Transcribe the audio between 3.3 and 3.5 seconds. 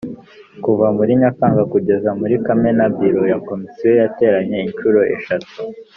ya